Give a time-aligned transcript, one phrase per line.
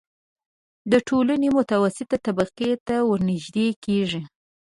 [0.91, 4.21] د ټولنې متوسطې طبقې ته ورنژدې کېږي.